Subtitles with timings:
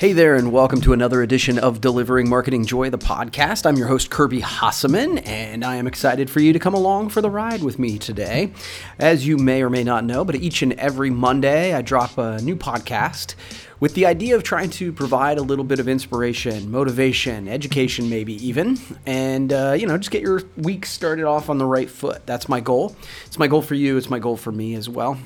[0.00, 3.66] Hey there, and welcome to another edition of Delivering Marketing Joy, the podcast.
[3.66, 7.20] I'm your host, Kirby Hasseman, and I am excited for you to come along for
[7.20, 8.54] the ride with me today.
[8.98, 12.40] As you may or may not know, but each and every Monday, I drop a
[12.40, 13.34] new podcast
[13.78, 18.32] with the idea of trying to provide a little bit of inspiration, motivation, education, maybe
[18.42, 22.24] even, and uh, you know, just get your week started off on the right foot.
[22.24, 22.96] That's my goal.
[23.26, 23.98] It's my goal for you.
[23.98, 25.18] It's my goal for me as well.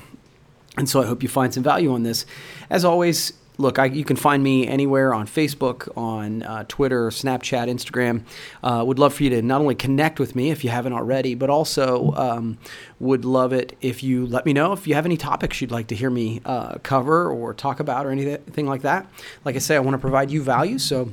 [0.77, 2.25] And so I hope you find some value on this.
[2.69, 7.69] As always, look, I, you can find me anywhere on Facebook, on uh, Twitter, Snapchat,
[7.69, 8.23] Instagram.
[8.63, 11.35] Uh, would love for you to not only connect with me if you haven't already,
[11.35, 12.57] but also um,
[12.99, 15.87] would love it if you let me know if you have any topics you'd like
[15.87, 19.07] to hear me uh, cover or talk about or anything like that.
[19.43, 20.79] Like I say, I want to provide you value.
[20.79, 21.11] So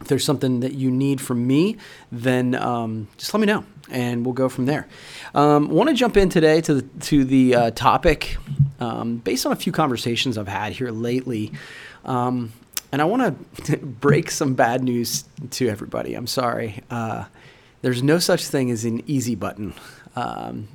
[0.00, 1.76] if there's something that you need from me,
[2.10, 4.88] then um, just let me know and we'll go from there.
[5.34, 8.36] Um, want to jump in today to the, to the uh, topic
[8.80, 11.52] um, based on a few conversations I've had here lately.
[12.04, 12.52] Um,
[12.90, 16.14] and I want to break some bad news to everybody.
[16.14, 16.82] I'm sorry.
[16.90, 17.26] Uh,
[17.82, 19.74] there's no such thing as an easy button.
[20.16, 20.68] Um,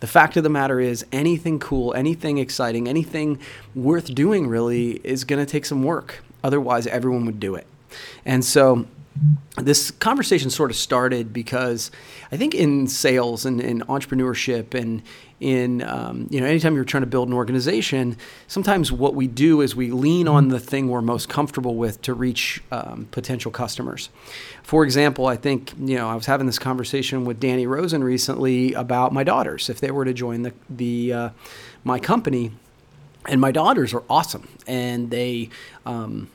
[0.00, 3.38] the fact of the matter is, anything cool, anything exciting, anything
[3.74, 6.22] worth doing really is going to take some work.
[6.42, 7.66] Otherwise, everyone would do it.
[8.24, 8.86] And so,
[9.56, 11.90] this conversation sort of started because
[12.32, 15.02] I think in sales and in entrepreneurship and
[15.40, 19.60] in um, you know anytime you're trying to build an organization, sometimes what we do
[19.60, 24.10] is we lean on the thing we're most comfortable with to reach um, potential customers.
[24.62, 28.74] For example, I think you know I was having this conversation with Danny Rosen recently
[28.74, 31.30] about my daughters if they were to join the the uh,
[31.84, 32.52] my company,
[33.26, 35.50] and my daughters are awesome and they.
[35.86, 36.28] Um,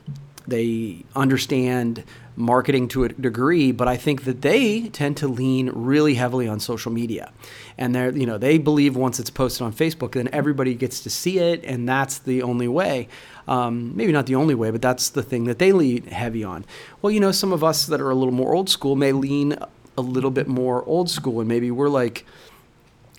[0.47, 2.03] they understand
[2.36, 6.59] marketing to a degree, but I think that they tend to lean really heavily on
[6.59, 7.31] social media.
[7.78, 11.09] And they're, you know, they believe once it's posted on Facebook, then everybody gets to
[11.09, 13.08] see it, and that's the only way.
[13.47, 16.66] Um, maybe not the only way, but that's the thing that they lean heavy on.
[17.02, 19.58] Well, you know, some of us that are a little more old school may lean
[19.97, 22.25] a little bit more old school, and maybe we're like,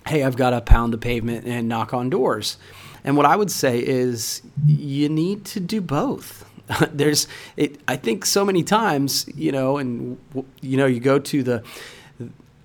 [0.05, 2.57] hey, I've got to pound the pavement and knock on doors.
[3.03, 6.45] And what I would say is you need to do both.
[6.91, 10.17] there's it, I think so many times, you know, and
[10.61, 11.63] you know, you go to the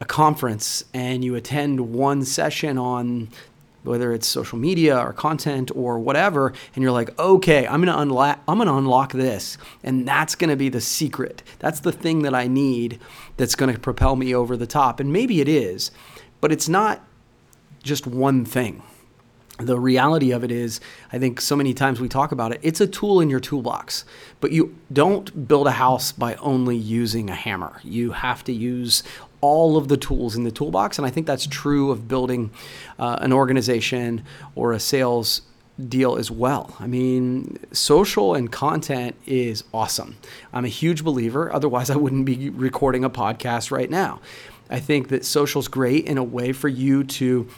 [0.02, 3.28] a conference and you attend one session on
[3.84, 8.00] whether it's social media or content or whatever and you're like okay i'm going to
[8.00, 11.42] unlock i'm going to unlock this and that's going to be the secret.
[11.60, 12.98] That's the thing that i need
[13.36, 14.98] that's going to propel me over the top.
[14.98, 15.92] And maybe it is
[16.40, 17.06] but it's not
[17.84, 18.82] just one thing
[19.66, 20.80] the reality of it is,
[21.12, 24.04] I think so many times we talk about it, it's a tool in your toolbox,
[24.40, 27.80] but you don't build a house by only using a hammer.
[27.82, 29.02] You have to use
[29.40, 30.98] all of the tools in the toolbox.
[30.98, 32.50] And I think that's true of building
[32.98, 34.24] uh, an organization
[34.54, 35.42] or a sales
[35.88, 36.76] deal as well.
[36.78, 40.16] I mean, social and content is awesome.
[40.52, 44.20] I'm a huge believer, otherwise, I wouldn't be recording a podcast right now.
[44.70, 47.48] I think that social's great in a way for you to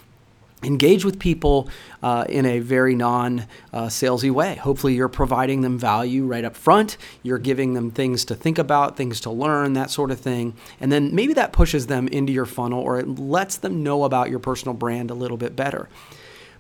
[0.65, 1.69] engage with people
[2.03, 4.57] uh, in a very non uh, salesy way.
[4.57, 6.97] Hopefully, you're providing them value right up front.
[7.23, 10.55] You're giving them things to think about, things to learn, that sort of thing.
[10.81, 14.31] And then maybe that pushes them into your funnel or it lets them know about
[14.31, 15.89] your personal brand a little bit better.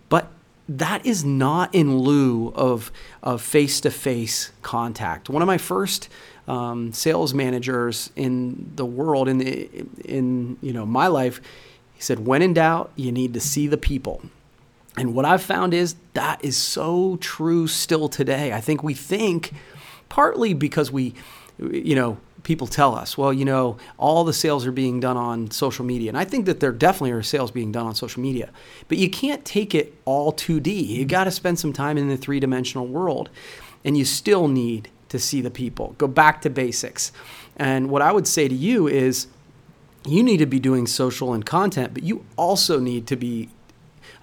[0.09, 0.31] But
[0.69, 2.91] that is not in lieu of
[3.41, 5.29] face to face contact.
[5.29, 6.09] One of my first
[6.49, 9.69] um, sales managers in the world, in, the,
[10.05, 11.41] in you know, my life,
[11.95, 14.23] he said, when in doubt, you need to see the people.
[14.97, 18.53] And what I've found is that is so true still today.
[18.53, 19.53] I think we think
[20.09, 21.15] partly because we,
[21.59, 25.51] you know, people tell us, well, you know, all the sales are being done on
[25.51, 26.11] social media.
[26.11, 28.51] And I think that there definitely are sales being done on social media.
[28.87, 30.67] But you can't take it all 2D.
[30.67, 31.09] You mm-hmm.
[31.09, 33.31] got to spend some time in the three dimensional world.
[33.85, 35.95] And you still need to see the people.
[35.99, 37.13] Go back to basics.
[37.57, 39.27] And what I would say to you is,
[40.07, 43.49] you need to be doing social and content, but you also need to be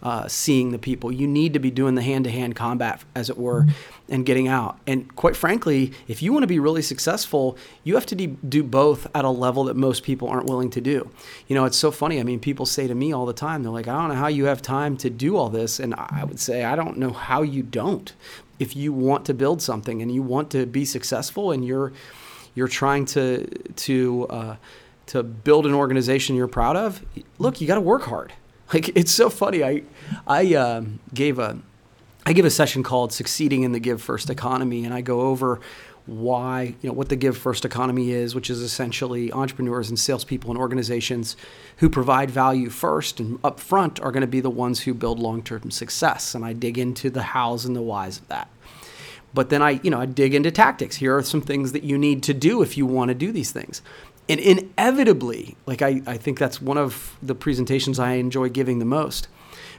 [0.04, 1.12] uh, seeing the people.
[1.12, 3.68] You need to be doing the hand to hand combat, as it were,
[4.10, 4.80] and getting out.
[4.88, 9.08] And quite frankly, if you want to be really successful, you have to do both
[9.16, 11.10] at a level that most people aren't willing to do.
[11.48, 12.20] You know, it's so funny.
[12.20, 14.28] I mean, people say to me all the time, they're like, I don't know how
[14.28, 15.80] you have time to do all this.
[15.80, 18.12] And I would say, I don't know how you don't.
[18.60, 21.94] If you want to build something and you want to be successful and you're,
[22.54, 24.56] you're trying to, to, uh,
[25.12, 27.06] to build an organization you're proud of,
[27.38, 28.34] look, you got to work hard.
[28.74, 29.66] Like it's so funny.
[29.66, 29.84] I
[30.26, 31.60] I uh, gave a
[32.26, 35.60] I give a session called "Succeeding in the Give First Economy," and I go over
[36.06, 40.52] why you know what the Give First economy is, which is essentially entrepreneurs and salespeople
[40.52, 41.36] and organizations
[41.80, 45.20] who provide value first and up front are going to be the ones who build
[45.20, 46.34] long-term success.
[46.34, 48.50] And I dig into the hows and the whys of that.
[49.34, 50.98] But then I, you know, I dig into tactics.
[50.98, 53.52] Here are some things that you need to do if you want to do these
[53.52, 53.82] things.
[54.32, 58.86] And inevitably, like I, I think that's one of the presentations I enjoy giving the
[58.86, 59.28] most.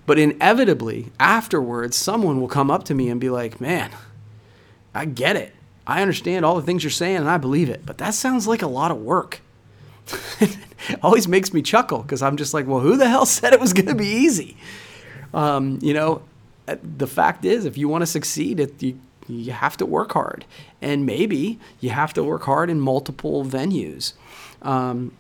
[0.04, 3.90] But inevitably, afterwards, someone will come up to me and be like, man,
[4.94, 5.54] I get it.
[5.86, 8.60] I understand all the things you're saying and I believe it, but that sounds like
[8.60, 9.40] a lot of work.
[11.02, 13.72] always makes me chuckle because I'm just like, well, who the hell said it was
[13.72, 14.58] going to be easy?
[15.32, 16.24] Um, you know,
[16.68, 20.12] uh, the fact is, if you want to succeed, it, you, you have to work
[20.12, 20.44] hard.
[20.80, 24.14] And maybe you have to work hard in multiple venues.
[24.62, 25.12] Um,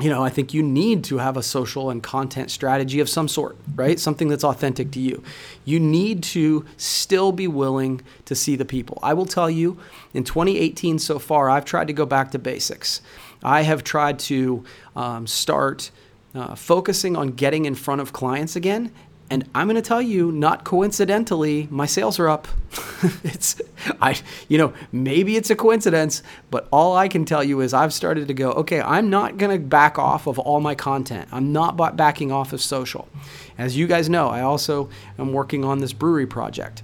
[0.00, 3.28] you know, I think you need to have a social and content strategy of some
[3.28, 4.00] sort, right?
[4.00, 5.22] Something that's authentic to you.
[5.64, 8.98] You need to still be willing to see the people.
[9.02, 9.78] I will tell you,
[10.12, 13.00] in 2018 so far, I've tried to go back to basics.
[13.44, 14.64] I have tried to
[14.96, 15.90] um, start
[16.34, 18.90] uh, focusing on getting in front of clients again
[19.32, 22.46] and I'm going to tell you, not coincidentally, my sales are up.
[23.24, 23.62] it's,
[23.98, 27.94] I, you know, maybe it's a coincidence, but all I can tell you is I've
[27.94, 31.30] started to go, okay, I'm not going to back off of all my content.
[31.32, 33.08] I'm not backing off of social.
[33.56, 36.82] As you guys know, I also am working on this brewery project.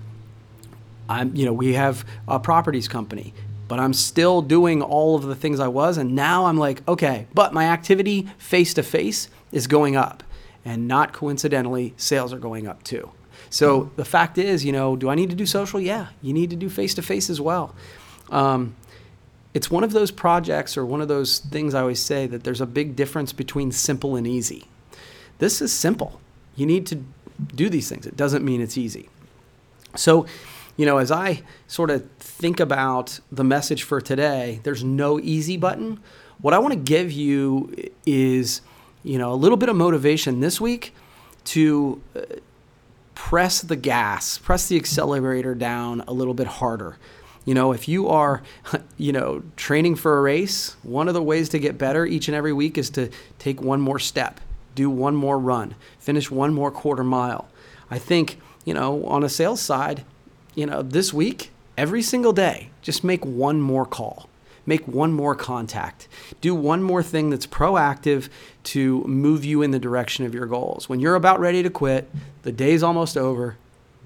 [1.07, 3.35] I'm, you know, we have a properties company,
[3.69, 5.99] but I'm still doing all of the things I was.
[5.99, 10.23] And now I'm like, okay, but my activity face to face is going up.
[10.69, 13.11] And not coincidentally, sales are going up too.
[13.49, 15.81] So the fact is, you know, do I need to do social?
[15.81, 17.75] Yeah, you need to do face to face as well.
[18.29, 18.77] Um,
[19.55, 22.61] it's one of those projects or one of those things I always say that there's
[22.61, 24.65] a big difference between simple and easy.
[25.39, 26.21] This is simple.
[26.55, 27.03] You need to
[27.55, 28.07] do these things.
[28.07, 29.09] It doesn't mean it's easy.
[29.97, 30.27] So,
[30.77, 35.57] you know, as I sort of think about the message for today, there's no easy
[35.57, 35.99] button.
[36.43, 37.73] What I want to give you
[38.05, 38.61] is
[39.03, 40.95] you know, a little bit of motivation this week
[41.45, 42.21] to uh,
[43.15, 46.97] press the gas, press the accelerator down a little bit harder.
[47.45, 48.43] You know, if you are,
[48.97, 52.35] you know, training for a race, one of the ways to get better each and
[52.35, 54.41] every week is to take one more step,
[54.75, 57.49] do one more run, finish one more quarter mile.
[57.91, 60.05] I think, you know, on a sales side,
[60.55, 64.29] you know, this week, every single day, just make one more call
[64.69, 66.07] make one more contact,
[66.43, 68.29] do one more thing that's proactive
[68.63, 70.89] to move you in the direction of your goals.
[70.89, 72.09] When you're about ready to quit,
[72.43, 73.57] the day's almost over,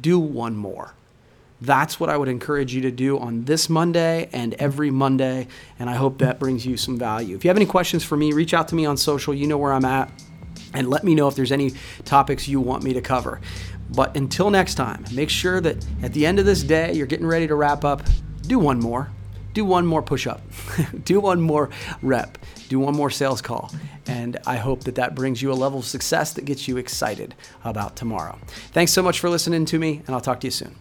[0.00, 0.94] do one more.
[1.60, 5.48] That's what I would encourage you to do on this Monday and every Monday.
[5.78, 7.36] And I hope that brings you some value.
[7.36, 9.34] If you have any questions for me, reach out to me on social.
[9.34, 10.10] You know where I'm at.
[10.74, 11.72] And let me know if there's any
[12.04, 13.40] topics you want me to cover.
[13.90, 17.26] But until next time, make sure that at the end of this day, you're getting
[17.26, 18.02] ready to wrap up.
[18.42, 19.10] Do one more
[19.54, 20.40] do one more push up,
[21.04, 21.70] do one more
[22.02, 22.38] rep,
[22.68, 23.72] do one more sales call.
[24.06, 27.34] And I hope that that brings you a level of success that gets you excited
[27.64, 28.38] about tomorrow.
[28.72, 30.74] Thanks so much for listening to me, and I'll talk to you soon.